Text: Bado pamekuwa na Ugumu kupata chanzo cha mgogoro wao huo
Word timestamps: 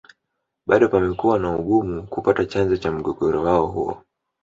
Bado 0.65 0.89
pamekuwa 0.89 1.39
na 1.39 1.55
Ugumu 1.55 2.07
kupata 2.07 2.45
chanzo 2.45 2.77
cha 2.77 2.91
mgogoro 2.91 3.43
wao 3.43 3.67
huo 3.67 4.03